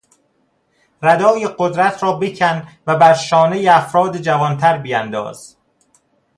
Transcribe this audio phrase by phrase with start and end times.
[1.01, 5.57] ردای قدرت را بکن و بر شانهی افراد جوانتر بیانداز.